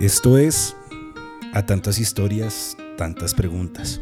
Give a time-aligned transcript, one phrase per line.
[0.00, 0.74] Esto es
[1.52, 4.00] A tantas historias, tantas preguntas.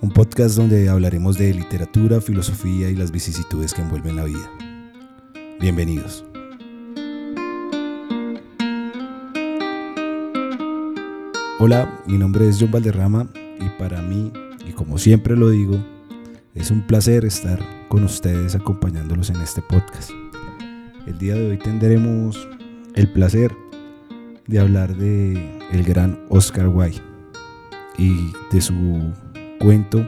[0.00, 4.48] Un podcast donde hablaremos de literatura, filosofía y las vicisitudes que envuelven la vida.
[5.58, 6.24] Bienvenidos.
[11.58, 14.32] Hola, mi nombre es John Valderrama y para mí,
[14.68, 15.84] y como siempre lo digo,
[16.54, 17.58] es un placer estar
[17.88, 20.12] con ustedes acompañándolos en este podcast.
[21.08, 22.38] El día de hoy tendremos
[22.94, 23.50] el placer
[24.48, 27.02] de hablar de el gran Oscar Wilde
[27.98, 29.12] y de su
[29.60, 29.98] cuento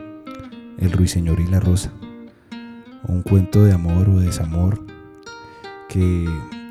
[0.78, 1.92] El ruiseñor y la rosa.
[3.06, 4.82] Un cuento de amor o desamor
[5.90, 6.26] que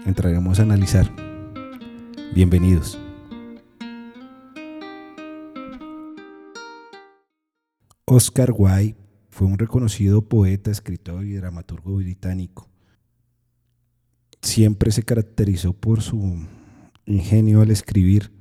[0.05, 1.11] entraremos a analizar.
[2.33, 2.99] Bienvenidos.
[8.05, 8.97] Oscar Wilde
[9.29, 12.67] fue un reconocido poeta, escritor y dramaturgo británico.
[14.41, 16.47] Siempre se caracterizó por su
[17.09, 18.31] ingenio al escribir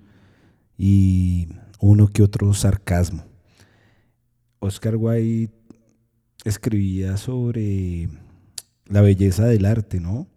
[0.77, 1.49] y
[1.81, 3.25] uno que otro sarcasmo.
[4.61, 5.51] Oscar Wilde
[6.45, 8.09] escribía sobre
[8.87, 10.29] la belleza del arte, ¿no?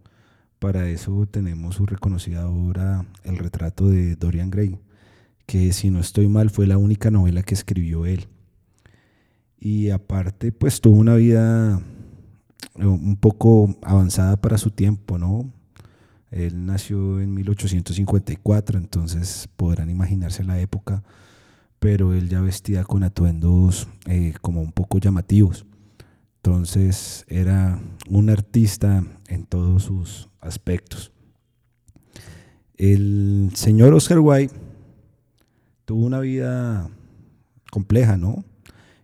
[0.58, 4.78] Para eso tenemos su reconocida obra El retrato de Dorian Gray,
[5.46, 8.28] que si no estoy mal fue la única novela que escribió él.
[9.58, 11.80] Y aparte, pues tuvo una vida
[12.76, 15.52] un poco avanzada para su tiempo, ¿no?
[16.32, 21.02] Él nació en 1854, entonces podrán imaginarse la época,
[21.78, 25.66] pero él ya vestía con atuendos eh, como un poco llamativos.
[26.36, 31.12] Entonces era un artista en todos sus aspectos.
[32.76, 34.54] El señor Oscar Wilde
[35.84, 36.88] tuvo una vida
[37.70, 38.42] compleja, ¿no?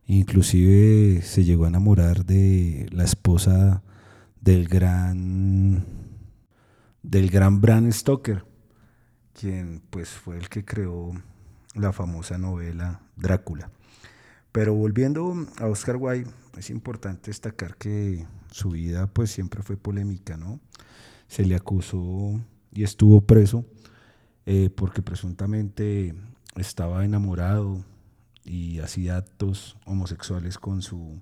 [0.06, 3.82] Inclusive se llegó a enamorar de la esposa
[4.40, 5.84] del gran
[7.02, 8.44] del gran Bram Stoker,
[9.32, 11.12] quien pues fue el que creó
[11.74, 13.70] la famosa novela Drácula.
[14.52, 20.36] Pero volviendo a Oscar Wilde, es importante destacar que su vida pues siempre fue polémica,
[20.36, 20.60] ¿no?
[21.28, 22.40] Se le acusó
[22.72, 23.64] y estuvo preso
[24.46, 26.14] eh, porque presuntamente
[26.56, 27.84] estaba enamorado
[28.44, 31.20] y hacía actos homosexuales con su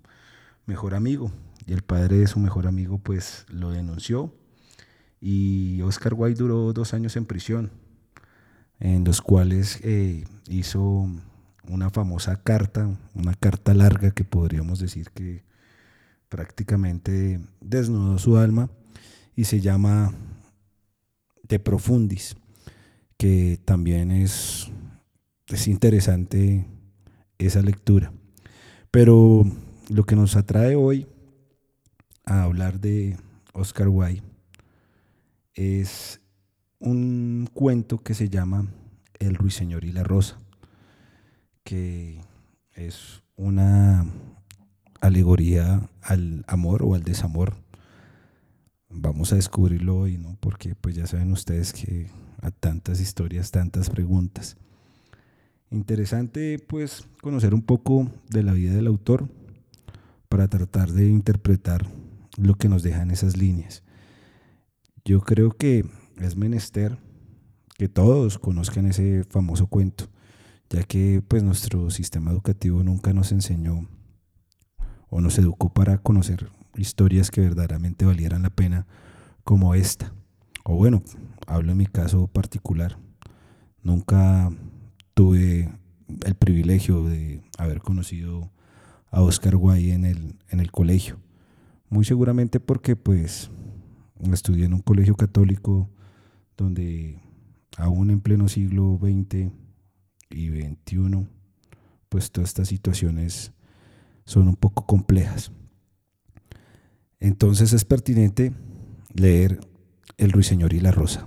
[0.64, 1.32] mejor amigo.
[1.66, 4.32] Y el padre de su mejor amigo pues lo denunció
[5.20, 7.70] y Oscar Wilde duró dos años en prisión,
[8.78, 11.08] en los cuales eh, hizo
[11.68, 15.44] una famosa carta, una carta larga que podríamos decir que
[16.28, 18.70] prácticamente desnudó su alma
[19.34, 20.12] y se llama
[21.42, 22.36] De Profundis,
[23.16, 24.70] que también es,
[25.48, 26.66] es interesante
[27.38, 28.12] esa lectura.
[28.90, 29.44] Pero
[29.88, 31.06] lo que nos atrae hoy
[32.24, 33.16] a hablar de
[33.52, 34.35] Oscar Wilde
[35.56, 36.20] es
[36.78, 38.68] un cuento que se llama
[39.18, 40.38] El ruiseñor y la rosa,
[41.64, 42.20] que
[42.74, 44.06] es una
[45.00, 47.54] alegoría al amor o al desamor.
[48.90, 50.36] Vamos a descubrirlo hoy, ¿no?
[50.40, 52.10] Porque pues ya saben ustedes que
[52.42, 54.56] a tantas historias, tantas preguntas.
[55.70, 59.28] Interesante pues conocer un poco de la vida del autor
[60.28, 61.86] para tratar de interpretar
[62.36, 63.82] lo que nos dejan esas líneas.
[65.06, 65.84] Yo creo que
[66.16, 66.98] es menester
[67.78, 70.08] que todos conozcan ese famoso cuento,
[70.68, 73.86] ya que pues nuestro sistema educativo nunca nos enseñó
[75.08, 78.88] o nos educó para conocer historias que verdaderamente valieran la pena
[79.44, 80.12] como esta.
[80.64, 81.04] O bueno,
[81.46, 82.98] hablo en mi caso particular.
[83.84, 84.50] Nunca
[85.14, 85.72] tuve
[86.24, 88.50] el privilegio de haber conocido
[89.12, 91.20] a Oscar Wilde en el, en el colegio.
[91.90, 93.52] Muy seguramente porque pues
[94.32, 95.90] estudié en un colegio católico
[96.56, 97.20] donde
[97.76, 99.52] aún en pleno siglo XX
[100.30, 101.26] y XXI,
[102.08, 103.52] pues todas estas situaciones
[104.24, 105.52] son un poco complejas.
[107.20, 108.52] Entonces es pertinente
[109.14, 109.60] leer
[110.18, 111.26] El ruiseñor y la rosa.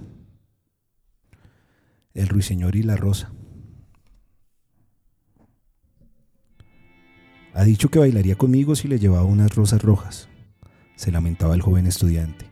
[2.13, 3.31] El ruiseñor y la rosa.
[7.54, 10.30] Ha dicho que bailaría conmigo si le llevaba unas rosas rojas,
[10.96, 12.49] se lamentaba el joven estudiante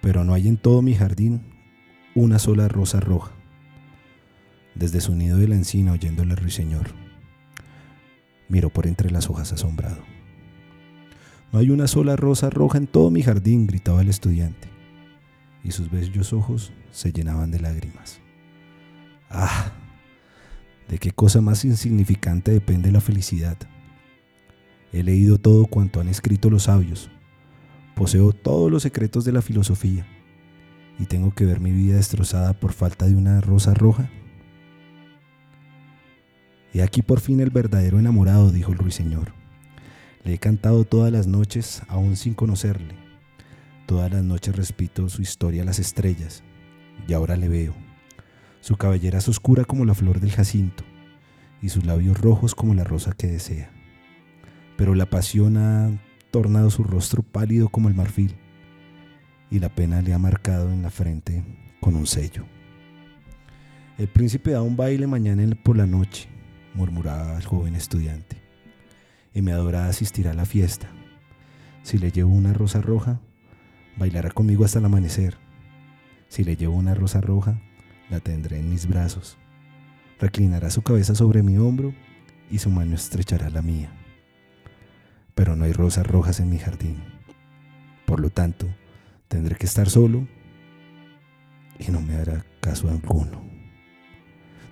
[0.00, 1.42] pero no hay en todo mi jardín
[2.14, 3.32] una sola rosa roja.
[4.74, 6.88] Desde su nido de la encina oyéndole el ruiseñor,
[8.48, 10.02] miró por entre las hojas asombrado.
[11.52, 14.68] No hay una sola rosa roja en todo mi jardín, gritaba el estudiante,
[15.64, 18.20] y sus bellos ojos se llenaban de lágrimas.
[19.30, 19.72] ¡Ah!
[20.88, 23.56] ¿De qué cosa más insignificante depende la felicidad?
[24.92, 27.10] He leído todo cuanto han escrito los sabios,
[27.98, 30.06] Poseo todos los secretos de la filosofía
[31.00, 34.08] y tengo que ver mi vida destrozada por falta de una rosa roja.
[36.72, 39.32] He aquí por fin el verdadero enamorado, dijo el ruiseñor.
[40.22, 42.94] Le he cantado todas las noches, aún sin conocerle.
[43.86, 46.44] Todas las noches repito su historia a las estrellas,
[47.08, 47.74] y ahora le veo.
[48.60, 50.84] Su cabellera es oscura como la flor del jacinto,
[51.60, 53.72] y sus labios rojos como la rosa que desea.
[54.76, 55.90] Pero la pasión ha
[56.30, 58.34] tornado su rostro pálido como el marfil,
[59.50, 61.42] y la pena le ha marcado en la frente
[61.80, 62.44] con un sello.
[63.96, 66.28] El príncipe da un baile mañana por la noche,
[66.74, 68.36] murmuraba el joven estudiante,
[69.34, 70.88] y me adora asistir a la fiesta.
[71.82, 73.20] Si le llevo una rosa roja,
[73.96, 75.36] bailará conmigo hasta el amanecer.
[76.28, 77.60] Si le llevo una rosa roja,
[78.10, 79.38] la tendré en mis brazos.
[80.20, 81.94] Reclinará su cabeza sobre mi hombro
[82.50, 83.90] y su mano estrechará la mía.
[85.38, 87.00] Pero no hay rosas rojas en mi jardín.
[88.06, 88.66] Por lo tanto,
[89.28, 90.26] tendré que estar solo
[91.78, 93.40] y no me hará caso alguno.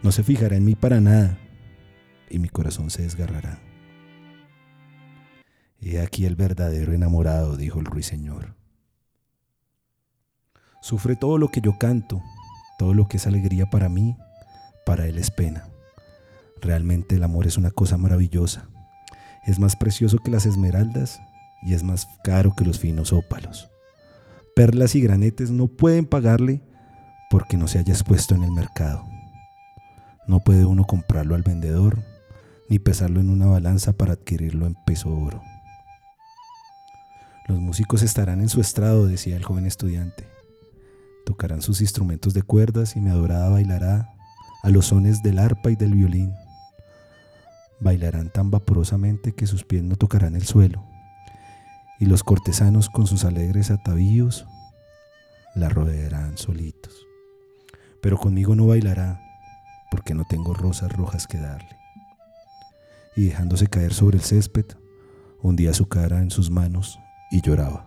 [0.02, 1.38] No se fijará en mí para nada
[2.28, 3.60] y mi corazón se desgarrará.
[5.80, 8.56] He aquí el verdadero enamorado, dijo el ruiseñor.
[10.82, 12.20] Sufre todo lo que yo canto,
[12.76, 14.16] todo lo que es alegría para mí,
[14.84, 15.68] para él es pena.
[16.60, 18.68] Realmente el amor es una cosa maravillosa.
[19.46, 21.20] Es más precioso que las esmeraldas
[21.62, 23.70] y es más caro que los finos ópalos.
[24.54, 26.62] Perlas y granetes no pueden pagarle
[27.30, 29.04] porque no se haya expuesto en el mercado.
[30.26, 32.02] No puede uno comprarlo al vendedor
[32.68, 35.42] ni pesarlo en una balanza para adquirirlo en peso oro.
[37.46, 40.26] Los músicos estarán en su estrado, decía el joven estudiante.
[41.24, 44.12] Tocarán sus instrumentos de cuerdas y mi adorada bailará
[44.62, 46.32] a los sones del arpa y del violín.
[47.80, 50.84] Bailarán tan vaporosamente que sus pies no tocarán el suelo,
[51.98, 54.46] y los cortesanos con sus alegres atavíos
[55.54, 57.06] la rodearán solitos.
[58.02, 59.20] Pero conmigo no bailará,
[59.90, 61.76] porque no tengo rosas rojas que darle
[63.16, 64.66] y dejándose caer sobre el césped,
[65.42, 67.00] hundía su cara en sus manos
[67.30, 67.86] y lloraba.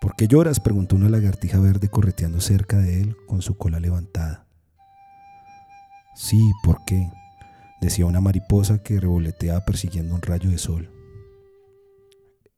[0.00, 0.58] ¿Por qué lloras?
[0.58, 4.46] preguntó una lagartija verde correteando cerca de él con su cola levantada.
[6.14, 7.10] Sí, ¿por qué?
[7.80, 10.90] Decía una mariposa que revoloteaba persiguiendo un rayo de sol.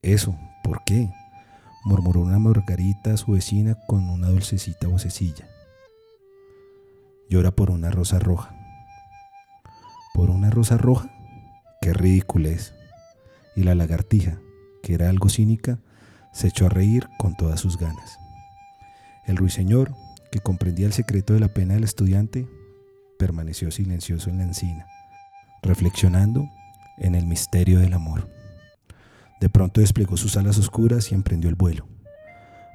[0.03, 1.11] Eso, ¿por qué?
[1.85, 5.49] murmuró una margarita a su vecina con una dulcecita vocecilla.
[7.29, 8.63] Llora por una rosa roja
[10.13, 11.11] por una rosa roja?
[11.81, 12.75] Qué ridículo es.
[13.57, 14.39] Y la lagartija,
[14.83, 15.79] que era algo cínica,
[16.33, 18.19] se echó a reír con todas sus ganas.
[19.27, 19.95] El ruiseñor,
[20.31, 22.49] que comprendía el secreto de la pena del estudiante,
[23.19, 24.87] permaneció silencioso en la encina,
[25.63, 26.49] reflexionando
[26.99, 28.29] en el misterio del amor.
[29.41, 31.87] De pronto desplegó sus alas oscuras y emprendió el vuelo.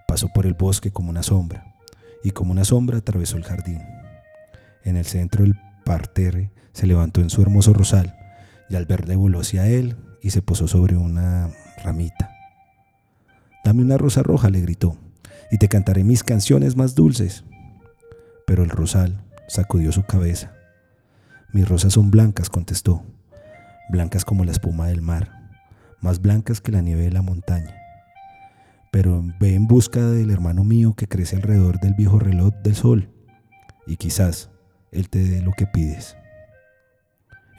[0.08, 1.76] Pasó por el bosque como una sombra,
[2.24, 3.82] y como una sombra atravesó el jardín.
[4.84, 5.56] En el centro del
[5.86, 8.16] parterre se levantó en su hermoso rosal
[8.70, 11.50] y al verle voló hacia él y se posó sobre una
[11.84, 12.32] ramita.
[13.64, 14.98] Dame una rosa roja, le gritó,
[15.52, 17.44] y te cantaré mis canciones más dulces.
[18.46, 20.57] Pero el rosal sacudió su cabeza.
[21.54, 23.04] Mis rosas son blancas, contestó,
[23.90, 25.50] blancas como la espuma del mar,
[26.02, 27.76] más blancas que la nieve de la montaña.
[28.92, 33.10] Pero ve en busca del hermano mío que crece alrededor del viejo reloj del sol,
[33.86, 34.50] y quizás
[34.92, 36.18] él te dé lo que pides.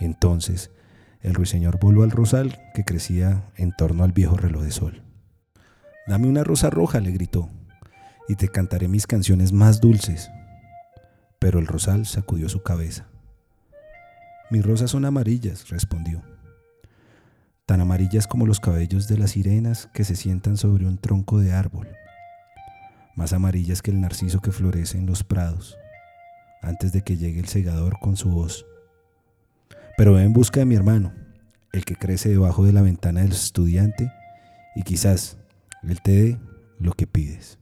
[0.00, 0.70] Entonces
[1.20, 5.02] el ruiseñor voló al rosal que crecía en torno al viejo reloj de sol.
[6.06, 7.50] Dame una rosa roja, le gritó,
[8.28, 10.30] y te cantaré mis canciones más dulces.
[11.38, 13.06] Pero el rosal sacudió su cabeza.
[14.50, 16.22] Mis rosas son amarillas, respondió,
[17.66, 21.52] tan amarillas como los cabellos de las sirenas que se sientan sobre un tronco de
[21.52, 21.88] árbol,
[23.14, 25.76] más amarillas que el narciso que florece en los prados,
[26.62, 28.64] antes de que llegue el segador con su voz
[29.98, 31.12] pero ve en busca de mi hermano,
[31.72, 34.12] el que crece debajo de la ventana del estudiante,
[34.76, 35.38] y quizás
[35.82, 36.38] él te dé
[36.78, 37.58] lo que pides.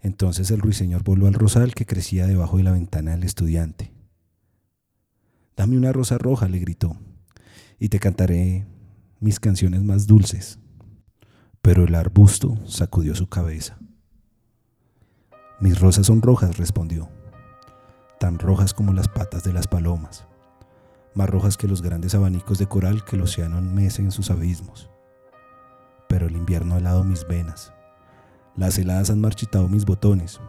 [0.00, 3.92] Entonces el ruiseñor voló al rosal que crecía debajo de la ventana del estudiante.
[5.56, 6.96] Dame una rosa roja, le gritó,
[7.78, 8.66] y te cantaré
[9.20, 10.58] mis canciones más dulces.
[11.60, 13.78] Pero el arbusto sacudió su cabeza.
[15.60, 17.08] Mis rosas son rojas, respondió,
[18.18, 20.26] tan rojas como las patas de las palomas
[21.14, 24.90] más rojas que los grandes abanicos de coral que el océano mece en sus abismos.
[26.08, 27.72] Pero el invierno ha helado mis venas,
[28.56, 30.40] las heladas han marchitado mis botones,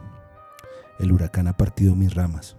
[0.99, 2.55] el huracán ha partido mis ramas,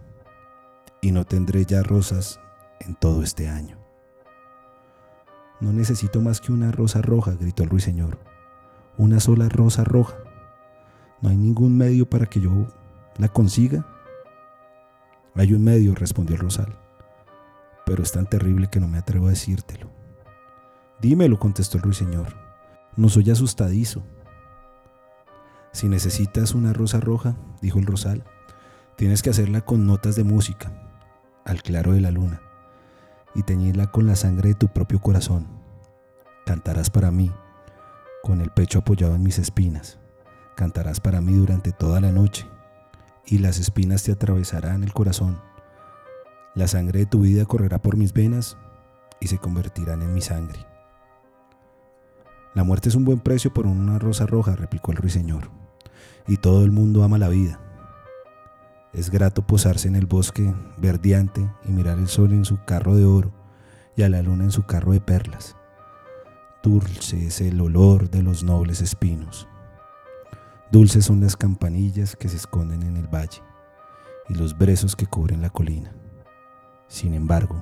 [1.05, 2.39] y no tendré ya rosas
[2.79, 3.77] en todo este año.
[5.59, 8.19] No necesito más que una rosa roja, gritó el ruiseñor.
[8.97, 10.15] Una sola rosa roja.
[11.21, 12.67] ¿No hay ningún medio para que yo
[13.17, 13.85] la consiga?
[15.35, 16.77] Hay un medio, respondió el rosal
[17.85, 19.89] pero es tan terrible que no me atrevo a decírtelo.
[21.01, 22.35] Dímelo, contestó el ruiseñor.
[22.97, 24.03] No soy asustadizo.
[25.71, 28.23] Si necesitas una rosa roja, dijo el rosal,
[28.95, 30.71] tienes que hacerla con notas de música,
[31.45, 32.41] al claro de la luna,
[33.35, 35.47] y teñirla con la sangre de tu propio corazón.
[36.45, 37.31] Cantarás para mí,
[38.23, 39.99] con el pecho apoyado en mis espinas.
[40.55, 42.47] Cantarás para mí durante toda la noche,
[43.25, 45.39] y las espinas te atravesarán el corazón.
[46.55, 48.57] La sangre de tu vida correrá por mis venas
[49.19, 50.65] y se convertirán en mi sangre.
[52.53, 55.49] La muerte es un buen precio por una rosa roja, replicó el ruiseñor,
[56.27, 57.59] y todo el mundo ama la vida.
[58.95, 63.05] Es grato posarse en el bosque verdeante y mirar el sol en su carro de
[63.05, 63.33] oro
[63.95, 65.55] y a la luna en su carro de perlas.
[66.63, 69.47] Dulce es el olor de los nobles espinos.
[70.71, 73.43] Dulces son las campanillas que se esconden en el valle
[74.29, 75.93] y los brezos que cubren la colina.
[76.87, 77.61] Sin embargo,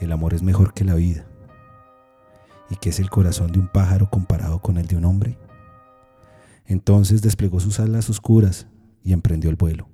[0.00, 1.26] el amor es mejor que la vida
[2.70, 5.38] ¿Y qué es el corazón de un pájaro comparado con el de un hombre?
[6.66, 8.66] Entonces desplegó sus alas oscuras
[9.02, 9.88] y emprendió el vuelo.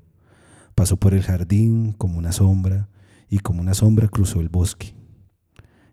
[0.75, 2.88] Pasó por el jardín como una sombra
[3.28, 4.95] y como una sombra cruzó el bosque.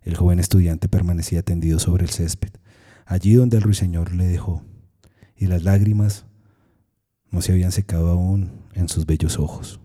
[0.02, 2.52] El joven estudiante permanecía tendido sobre el césped,
[3.06, 4.64] allí donde el ruiseñor le dejó,
[5.36, 6.26] y las lágrimas
[7.30, 9.80] no se habían secado aún en sus bellos ojos.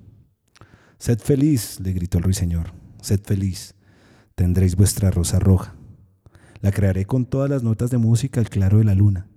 [0.99, 2.73] Sed feliz, le gritó el ruiseñor,
[3.03, 3.75] sed feliz,
[4.35, 5.75] tendréis vuestra rosa roja.
[6.61, 9.29] La crearé con todas las notas de música al claro de la luna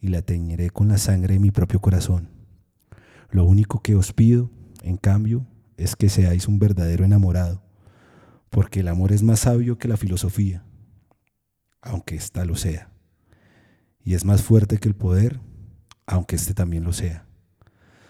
[0.00, 2.30] y la teñiré con la sangre de mi propio corazón.
[3.30, 4.50] Lo único que os pido,
[4.82, 7.62] en cambio, es que seáis un verdadero enamorado,
[8.50, 10.64] porque el amor es más sabio que la filosofía,
[11.80, 12.90] aunque ésta lo sea,
[14.02, 15.40] y es más fuerte que el poder,
[16.06, 17.26] aunque éste también lo sea.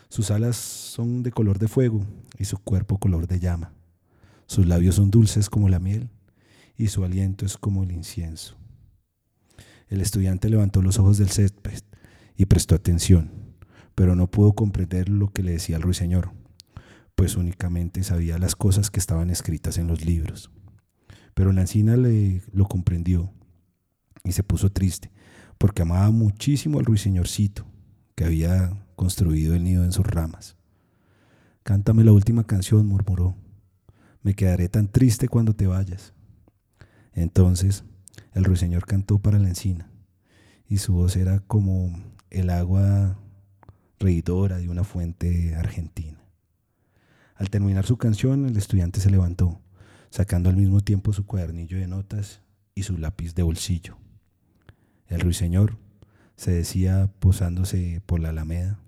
[0.08, 2.06] Sus alas son de color de fuego
[2.38, 3.72] y su cuerpo color de llama.
[4.46, 6.08] Sus labios son dulces como la miel
[6.76, 8.56] y su aliento es como el incienso.
[9.88, 11.80] El estudiante levantó los ojos del césped
[12.37, 13.30] y prestó atención,
[13.94, 16.32] pero no pudo comprender lo que le decía el ruiseñor,
[17.18, 20.52] pues únicamente sabía las cosas que estaban escritas en los libros.
[21.34, 23.32] Pero la encina le, lo comprendió
[24.22, 25.10] y se puso triste,
[25.58, 27.66] porque amaba muchísimo al ruiseñorcito
[28.14, 30.56] que había construido el nido en sus ramas.
[31.64, 33.34] Cántame la última canción, murmuró.
[34.22, 36.14] Me quedaré tan triste cuando te vayas.
[37.12, 37.82] Entonces
[38.32, 39.90] el ruiseñor cantó para la encina
[40.68, 43.18] y su voz era como el agua
[43.98, 46.27] reidora de una fuente argentina.
[47.38, 49.62] Al terminar su canción, el estudiante se levantó,
[50.11, 52.42] sacando al mismo tiempo su cuadernillo de notas
[52.75, 53.97] y su lápiz de bolsillo.
[55.07, 55.78] El ruiseñor
[56.37, 58.78] se decía posándose por la alameda.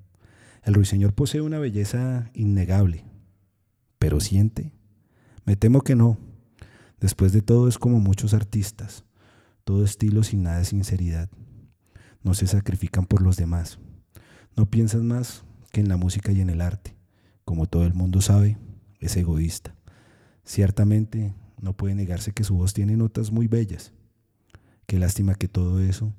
[0.62, 3.06] El ruiseñor posee una belleza innegable,
[3.98, 4.74] pero siente.
[5.46, 6.18] Me temo que no,
[7.00, 9.04] Después de todo es como muchos artistas,
[9.64, 11.30] todo estilo sin nada de sinceridad.
[12.22, 13.78] No se sacrifican por los demás.
[14.54, 16.94] No piensan más que en la música y en el arte.
[17.44, 18.58] Como todo el mundo sabe,
[19.00, 19.74] es egoísta.
[20.44, 23.92] Ciertamente no puede negarse que su voz tiene notas muy bellas.
[24.86, 26.12] Qué lástima que todo eso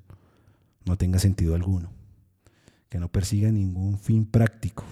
[0.86, 1.92] no tenga sentido alguno,
[2.90, 4.84] que no persiga ningún fin práctico.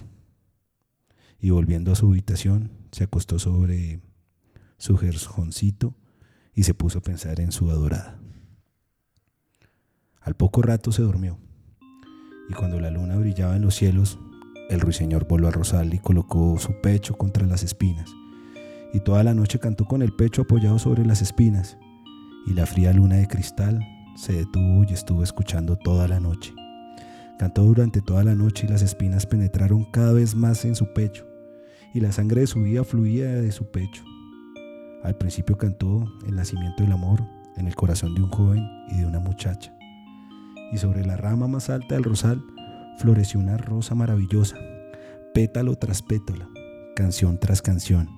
[1.40, 4.00] Y volviendo a su habitación, se acostó sobre
[4.76, 5.94] su jerjoncito
[6.54, 8.20] y se puso a pensar en su adorada.
[10.20, 11.38] Al poco rato se durmió,
[12.48, 14.18] y cuando la luna brillaba en los cielos,
[14.70, 18.08] el ruiseñor voló a Rosal y colocó su pecho contra las espinas,
[18.92, 21.76] y toda la noche cantó con el pecho apoyado sobre las espinas,
[22.46, 23.80] y la fría luna de cristal
[24.16, 26.54] se detuvo y estuvo escuchando toda la noche.
[27.38, 31.26] Cantó durante toda la noche y las espinas penetraron cada vez más en su pecho,
[31.92, 34.04] y la sangre de su vida fluía de su pecho.
[35.02, 37.24] Al principio cantó el nacimiento del amor
[37.56, 39.74] en el corazón de un joven y de una muchacha.
[40.72, 42.40] Y sobre la rama más alta del rosal
[43.00, 44.56] floreció una rosa maravillosa,
[45.34, 46.48] pétalo tras pétalo,
[46.94, 48.08] canción tras canción.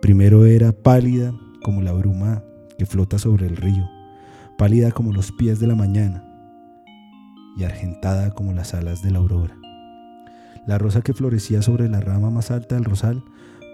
[0.00, 1.32] Primero era pálida
[1.62, 2.42] como la bruma
[2.78, 3.88] que flota sobre el río,
[4.58, 6.24] pálida como los pies de la mañana
[7.56, 9.56] y argentada como las alas de la aurora.
[10.66, 13.22] La rosa que florecía sobre la rama más alta del rosal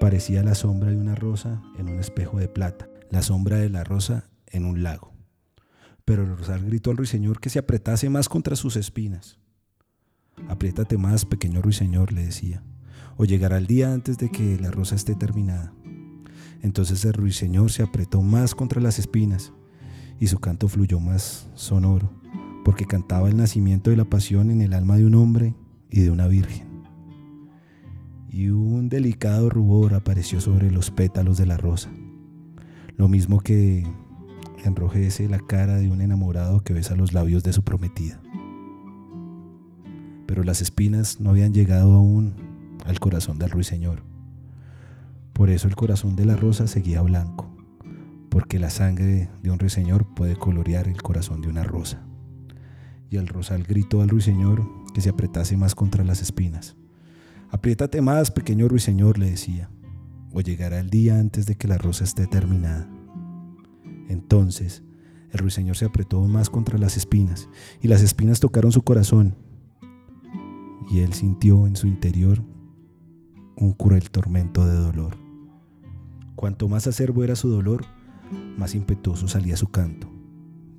[0.03, 3.85] Parecía la sombra de una rosa en un espejo de plata, la sombra de la
[3.85, 5.13] rosa en un lago.
[6.05, 9.39] Pero el rosal gritó al ruiseñor que se apretase más contra sus espinas.
[10.49, 12.63] Apriétate más, pequeño ruiseñor, le decía,
[13.17, 15.73] o llegará el día antes de que la rosa esté terminada.
[16.63, 19.53] Entonces el ruiseñor se apretó más contra las espinas
[20.21, 22.11] y su canto fluyó más sonoro,
[22.65, 25.55] porque cantaba el nacimiento de la pasión en el alma de un hombre
[25.91, 26.73] y de una virgen
[28.33, 31.91] y un delicado rubor apareció sobre los pétalos de la rosa.
[32.97, 33.85] lo mismo que
[34.65, 38.22] enrojece la cara de un enamorado que besa los labios de su prometida.
[40.33, 42.33] Pero las espinas no habían llegado aún
[42.87, 44.03] al corazón del ruiseñor.
[45.35, 47.55] Por eso el corazón de la rosa seguía blanco,
[48.31, 52.07] porque la sangre de un ruiseñor puede colorear el corazón de una rosa.
[53.11, 56.77] Y el rosal gritó al ruiseñor que se apretase más contra las espinas.
[57.51, 59.69] Apriétate más, pequeño ruiseñor, le decía,
[60.33, 62.89] o llegará el día antes de que la rosa esté terminada.
[64.09, 64.83] Entonces
[65.31, 67.51] el ruiseñor se apretó más contra las espinas,
[67.83, 69.37] y las espinas tocaron su corazón,
[70.91, 72.43] y él sintió en su interior
[73.57, 75.17] un cruel tormento de dolor.
[76.37, 77.85] Cuanto más acerbo era su dolor,
[78.57, 80.11] más impetuoso salía su canto,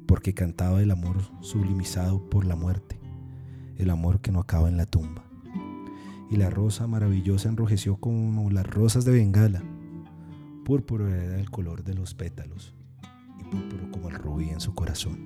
[0.08, 3.00] porque cantaba el amor sublimizado por la muerte,
[3.78, 5.24] el amor que no acaba en la tumba.
[6.30, 9.64] Y la rosa maravillosa enrojeció como las rosas de Bengala.
[10.66, 12.74] Púrpura era el color de los pétalos
[13.92, 15.18] como el rubí en su corazón.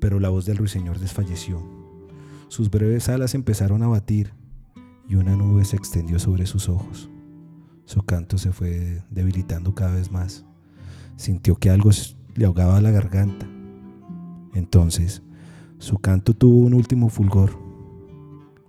[0.00, 1.85] Pero la voz del ruiseñor desfalleció.
[2.48, 4.32] Sus breves alas empezaron a batir
[5.08, 7.10] y una nube se extendió sobre sus ojos.
[7.84, 10.44] Su canto se fue debilitando cada vez más.
[11.16, 11.90] Sintió que algo
[12.34, 13.46] le ahogaba la garganta.
[14.54, 15.22] Entonces,
[15.78, 17.58] su canto tuvo un último fulgor.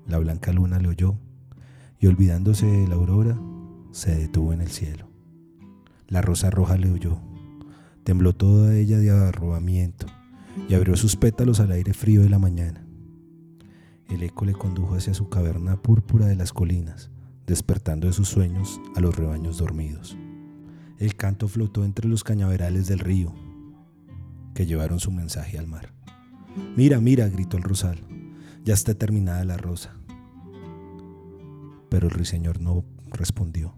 [0.06, 1.18] La blanca luna le oyó
[2.00, 3.40] y olvidándose de la aurora,
[3.92, 5.10] se detuvo en el cielo.
[6.08, 7.20] La rosa roja le oyó
[8.08, 10.06] Tembló toda ella de arrobamiento
[10.70, 12.87] y abrió sus pétalos al aire frío de la mañana.
[14.10, 17.10] El eco le condujo hacia su caverna púrpura de las colinas,
[17.46, 20.18] despertando de sus sueños a los rebaños dormidos.
[20.98, 23.34] El canto flotó entre los cañaverales del río,
[24.54, 25.94] que llevaron su mensaje al mar.
[26.76, 28.00] Mira, mira, gritó el rosal,
[28.64, 29.94] ya está terminada la rosa.
[31.90, 33.76] Pero el ruiseñor no respondió.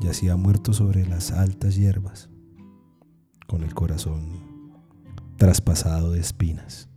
[0.00, 2.30] Yacía muerto sobre las altas hierbas,
[3.46, 4.54] con el corazón
[5.36, 6.88] traspasado de espinas.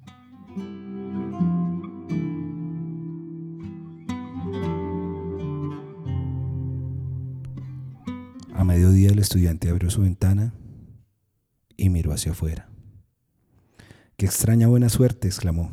[8.67, 10.53] Mediodía el estudiante abrió su ventana
[11.77, 12.69] y miró hacia afuera.
[14.17, 15.71] Qué extraña buena suerte, exclamó.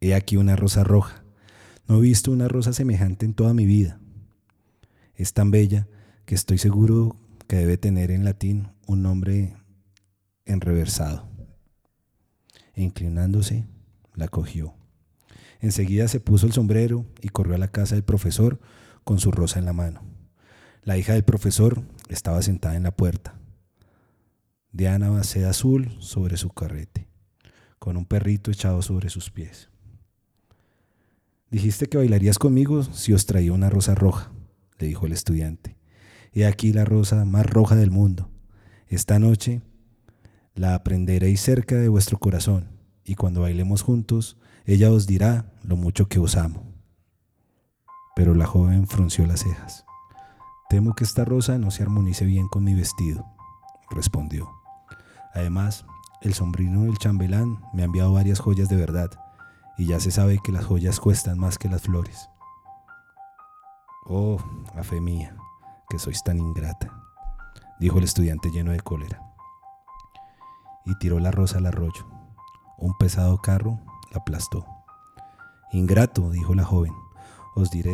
[0.00, 1.24] He aquí una rosa roja.
[1.86, 3.98] No he visto una rosa semejante en toda mi vida.
[5.14, 5.88] Es tan bella
[6.26, 7.16] que estoy seguro
[7.48, 9.56] que debe tener en latín un nombre
[10.44, 11.28] enreversado.
[12.74, 13.66] E inclinándose,
[14.14, 14.74] la cogió.
[15.60, 18.60] Enseguida se puso el sombrero y corrió a la casa del profesor
[19.02, 20.17] con su rosa en la mano.
[20.84, 23.38] La hija del profesor estaba sentada en la puerta.
[24.72, 27.08] Diana seda azul sobre su carrete,
[27.78, 29.70] con un perrito echado sobre sus pies.
[31.50, 34.30] Dijiste que bailarías conmigo si os traía una rosa roja,
[34.78, 35.76] le dijo el estudiante.
[36.32, 38.30] He aquí la rosa más roja del mundo.
[38.86, 39.62] Esta noche
[40.54, 42.68] la aprenderéis cerca de vuestro corazón,
[43.04, 44.36] y cuando bailemos juntos,
[44.66, 46.74] ella os dirá lo mucho que os amo.
[48.14, 49.87] Pero la joven frunció las cejas.
[50.68, 53.26] Temo que esta rosa no se armonice bien con mi vestido,
[53.90, 54.50] respondió.
[55.34, 55.86] Además,
[56.20, 59.10] el sombrino del chambelán me ha enviado varias joyas de verdad,
[59.78, 62.28] y ya se sabe que las joyas cuestan más que las flores.
[64.04, 64.38] Oh,
[64.74, 65.36] a fe mía,
[65.88, 66.92] que sois tan ingrata,
[67.78, 69.28] dijo el estudiante lleno de cólera
[70.88, 72.06] y tiró la rosa al arroyo.
[72.78, 73.78] Un pesado carro
[74.10, 74.66] la aplastó.
[75.72, 76.94] Ingrato, dijo la joven,
[77.54, 77.92] os diré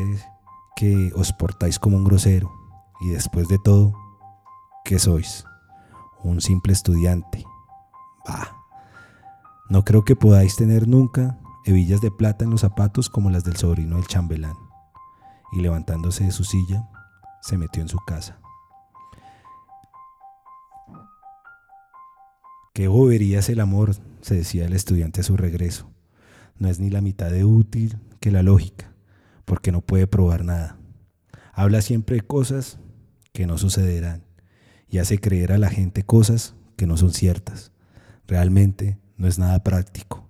[0.76, 2.52] que os portáis como un grosero,
[3.00, 3.92] y después de todo,
[4.84, 5.44] ¿qué sois?
[6.22, 7.44] Un simple estudiante.
[8.26, 8.56] Bah,
[9.68, 13.56] no creo que podáis tener nunca hebillas de plata en los zapatos como las del
[13.56, 14.56] sobrino del chambelán.
[15.52, 16.88] Y levantándose de su silla,
[17.40, 18.38] se metió en su casa.
[22.74, 25.90] Qué bobería es el amor, se decía el estudiante a su regreso.
[26.58, 28.92] No es ni la mitad de útil que la lógica,
[29.44, 30.76] porque no puede probar nada.
[31.54, 32.78] Habla siempre cosas
[33.32, 34.24] que no sucederán
[34.88, 37.72] y hace creer a la gente cosas que no son ciertas.
[38.26, 40.28] Realmente no es nada práctico.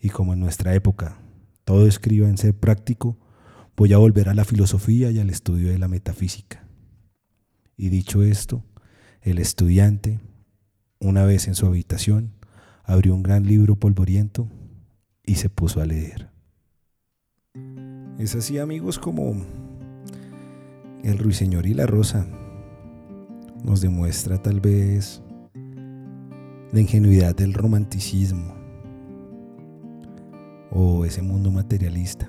[0.00, 1.18] Y como en nuestra época
[1.64, 3.16] todo escriba en ser práctico,
[3.76, 6.66] voy a volver a la filosofía y al estudio de la metafísica.
[7.76, 8.64] Y dicho esto,
[9.22, 10.20] el estudiante
[11.02, 12.32] una vez en su habitación,
[12.84, 14.48] abrió un gran libro polvoriento
[15.24, 16.30] y se puso a leer.
[18.18, 19.34] Es así, amigos, como
[21.04, 22.26] el ruiseñor y la rosa
[23.64, 25.22] nos demuestra tal vez
[26.72, 28.54] la ingenuidad del romanticismo
[30.70, 32.28] o ese mundo materialista.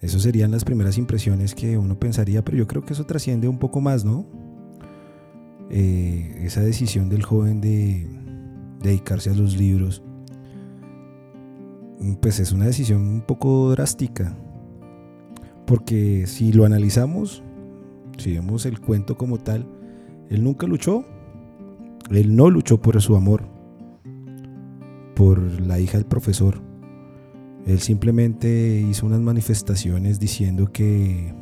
[0.00, 3.58] Esas serían las primeras impresiones que uno pensaría, pero yo creo que eso trasciende un
[3.58, 4.26] poco más, ¿no?
[5.72, 8.06] eh, esa decisión del joven de
[8.80, 10.02] dedicarse a los libros,
[12.20, 14.36] pues es una decisión un poco drástica.
[15.66, 17.42] Porque si lo analizamos,
[18.18, 19.66] si vemos el cuento como tal,
[20.28, 21.04] él nunca luchó.
[22.10, 23.44] Él no luchó por su amor,
[25.14, 26.60] por la hija del profesor.
[27.64, 31.34] Él simplemente hizo unas manifestaciones diciendo que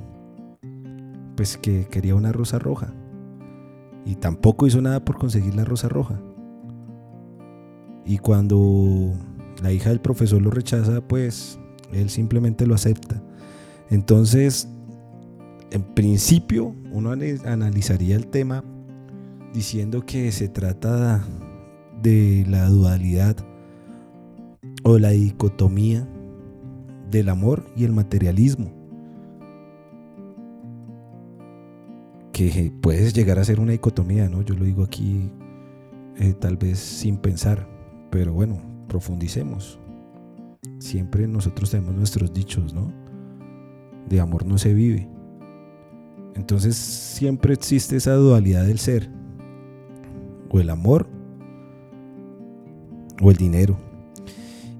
[1.34, 2.92] pues que quería una rosa roja.
[4.04, 6.20] Y tampoco hizo nada por conseguir la rosa roja.
[8.04, 9.14] Y cuando
[9.62, 11.58] la hija del profesor lo rechaza, pues
[11.92, 13.22] él simplemente lo acepta.
[13.90, 14.68] Entonces,
[15.70, 17.12] en principio, uno
[17.44, 18.64] analizaría el tema
[19.52, 21.24] diciendo que se trata
[22.00, 23.36] de la dualidad
[24.84, 26.08] o la dicotomía
[27.10, 28.72] del amor y el materialismo.
[32.32, 34.42] Que puedes llegar a ser una dicotomía, ¿no?
[34.42, 35.30] Yo lo digo aquí
[36.16, 37.68] eh, tal vez sin pensar,
[38.10, 39.78] pero bueno, profundicemos.
[40.78, 43.09] Siempre nosotros tenemos nuestros dichos, ¿no?
[44.08, 45.08] De amor no se vive.
[46.34, 49.08] Entonces siempre existe esa dualidad del ser.
[50.50, 51.06] O el amor
[53.20, 53.78] o el dinero.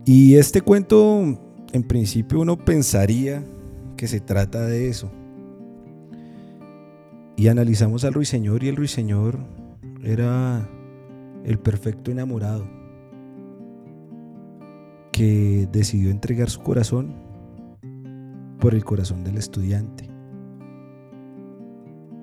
[0.05, 1.39] Y este cuento,
[1.73, 3.45] en principio uno pensaría
[3.97, 5.11] que se trata de eso.
[7.37, 9.39] Y analizamos al ruiseñor y el ruiseñor
[10.03, 10.69] era
[11.45, 12.67] el perfecto enamorado
[15.13, 17.15] que decidió entregar su corazón
[18.61, 20.09] por el corazón del estudiante.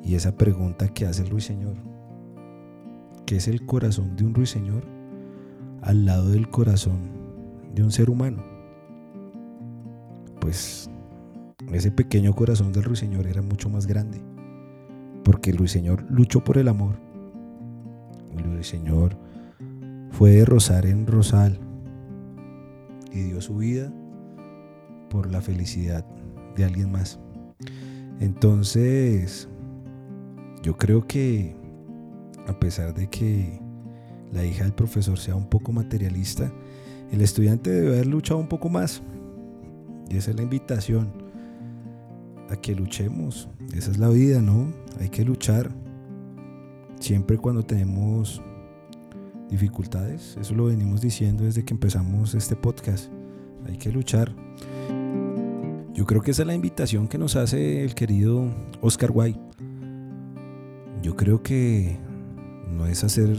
[0.04, 1.76] Y esa pregunta que hace el ruiseñor,
[3.26, 4.97] ¿qué es el corazón de un ruiseñor
[5.82, 7.00] al lado del corazón
[7.73, 8.43] de un ser humano.
[10.39, 10.89] Pues
[11.71, 14.21] ese pequeño corazón del ruiseñor era mucho más grande,
[15.23, 16.95] porque el ruiseñor luchó por el amor.
[18.36, 19.17] El ruiseñor
[20.12, 21.60] fue de rosal en rosal
[23.12, 23.91] y dio su vida
[25.10, 26.06] por la felicidad
[26.58, 27.20] de alguien más.
[28.20, 29.48] Entonces,
[30.63, 31.56] yo creo que
[32.48, 33.62] a pesar de que
[34.32, 36.52] la hija del profesor sea un poco materialista,
[37.12, 39.02] el estudiante debe haber luchado un poco más.
[40.10, 41.12] Y esa es la invitación
[42.50, 43.50] a que luchemos.
[43.74, 44.74] Esa es la vida, ¿no?
[45.00, 45.70] Hay que luchar.
[47.00, 48.41] Siempre cuando tenemos
[49.50, 53.12] dificultades, eso lo venimos diciendo desde que empezamos este podcast.
[53.67, 54.34] Hay que luchar.
[55.98, 58.46] Yo creo que esa es la invitación que nos hace el querido
[58.80, 59.42] Oscar Wilde.
[61.02, 61.98] Yo creo que
[62.72, 63.36] no es hacer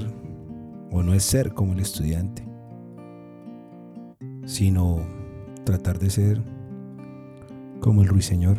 [0.90, 2.49] o no es ser como el estudiante
[4.49, 5.01] sino
[5.64, 6.42] tratar de ser
[7.81, 8.57] como el ruiseñor,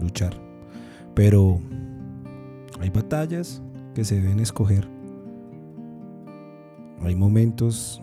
[0.00, 0.32] luchar.
[1.14, 1.60] Pero
[2.80, 3.62] hay batallas
[3.94, 4.88] que se deben escoger.
[7.02, 8.00] Hay momentos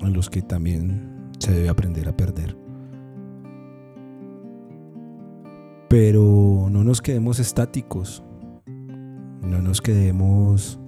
[0.00, 2.63] en los que también se debe aprender a perder.
[5.96, 8.24] Pero no nos quedemos estáticos.
[8.66, 10.80] No nos quedemos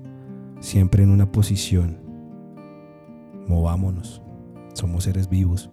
[0.58, 1.98] siempre en una posición
[3.46, 4.20] movámonos.
[4.74, 5.70] Somos seres vivos.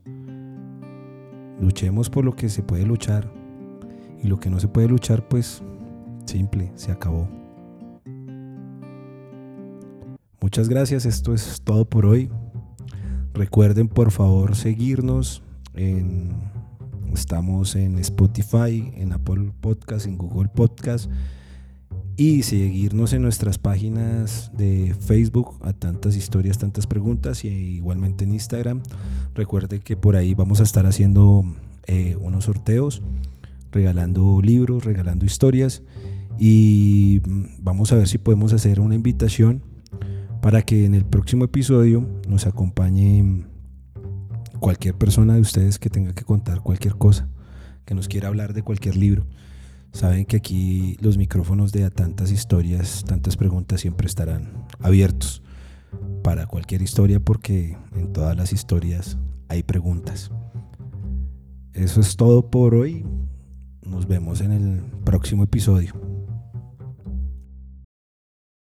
[1.59, 3.33] Luchemos por lo que se puede luchar.
[4.21, 5.63] Y lo que no se puede luchar, pues
[6.25, 7.27] simple, se acabó.
[10.41, 12.29] Muchas gracias, esto es todo por hoy.
[13.33, 15.41] Recuerden por favor seguirnos
[15.73, 16.52] en
[17.13, 21.09] estamos en Spotify, en Apple Podcast, en Google Podcast
[22.15, 28.33] y seguirnos en nuestras páginas de Facebook a tantas historias, tantas preguntas y igualmente en
[28.33, 28.83] Instagram.
[29.33, 31.43] Recuerde que por ahí vamos a estar haciendo
[31.87, 33.01] eh, unos sorteos,
[33.71, 35.81] regalando libros, regalando historias
[36.37, 39.63] y mm, vamos a ver si podemos hacer una invitación
[40.41, 43.45] para que en el próximo episodio nos acompañe
[44.63, 47.27] cualquier persona de ustedes que tenga que contar cualquier cosa,
[47.83, 49.27] que nos quiera hablar de cualquier libro.
[49.91, 55.43] Saben que aquí los micrófonos de tantas historias, tantas preguntas siempre estarán abiertos
[56.23, 59.17] para cualquier historia porque en todas las historias
[59.49, 60.31] hay preguntas.
[61.73, 63.05] Eso es todo por hoy.
[63.85, 66.12] Nos vemos en el próximo episodio.